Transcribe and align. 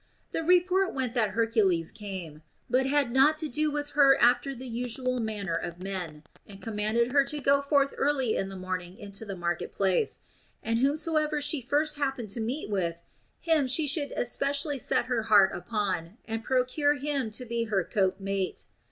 The 0.31 0.41
report 0.41 0.95
went 0.95 1.13
that 1.13 1.35
Hercules 1.37 1.91
came, 1.91 2.41
but 2.67 2.87
had 2.87 3.11
not 3.11 3.37
to 3.37 3.47
do 3.47 3.69
with 3.69 3.89
her 3.89 4.17
after 4.19 4.55
the 4.55 4.65
usual 4.65 5.19
manner 5.19 5.53
of 5.53 5.79
men, 5.79 6.23
and 6.47 6.59
commanded 6.59 7.11
her 7.11 7.23
to 7.25 7.39
go 7.39 7.61
forth 7.61 7.93
early 7.97 8.35
in 8.35 8.49
the 8.49 8.55
morning 8.55 8.97
into 8.97 9.25
the 9.25 9.35
market 9.35 9.71
place, 9.71 10.21
and 10.63 10.79
whomsoever 10.79 11.39
she 11.39 11.61
first 11.61 11.97
happened 11.97 12.31
to 12.31 12.41
meet 12.41 12.67
with, 12.67 12.99
him 13.41 13.67
she 13.67 13.85
should 13.85 14.11
especially 14.13 14.79
set 14.79 15.05
her 15.05 15.21
heart 15.21 15.51
upon 15.53 16.17
and 16.25 16.43
procure 16.43 16.95
him 16.95 17.29
to 17.29 17.45
be 17.45 17.65
her 17.65 17.83
copemate. 17.83 18.65